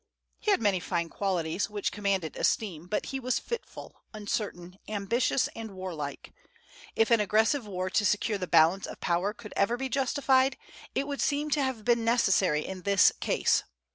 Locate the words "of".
8.87-8.99